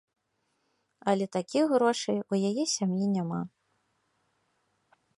Але 1.11 1.25
такіх 1.37 1.65
грошай 1.75 2.17
у 2.21 2.33
яе 2.53 2.65
сям'і 2.75 3.05
няма. 3.15 3.41